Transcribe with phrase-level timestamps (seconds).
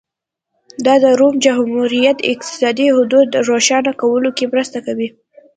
[0.85, 5.09] دا د روم جمهوریت اقتصادي حدود روښانه کولو کې مرسته کوي